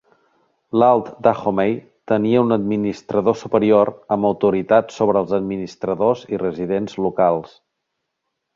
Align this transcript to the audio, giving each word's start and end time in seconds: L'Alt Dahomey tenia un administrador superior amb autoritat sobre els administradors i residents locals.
L'Alt 0.83 1.09
Dahomey 1.27 1.75
tenia 2.11 2.41
un 2.45 2.55
administrador 2.55 3.37
superior 3.43 3.93
amb 4.17 4.29
autoritat 4.31 4.97
sobre 4.97 5.23
els 5.25 5.37
administradors 5.41 6.25
i 6.35 6.41
residents 6.47 7.01
locals. 7.09 7.55